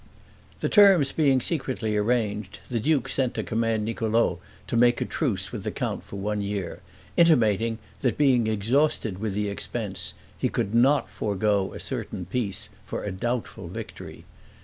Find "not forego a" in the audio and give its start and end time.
10.73-11.79